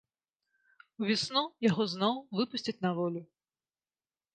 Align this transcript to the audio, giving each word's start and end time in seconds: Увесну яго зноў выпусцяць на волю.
Увесну 1.03 1.43
яго 1.69 1.83
зноў 1.95 2.15
выпусцяць 2.41 2.79
на 2.87 2.91
волю. 3.03 3.21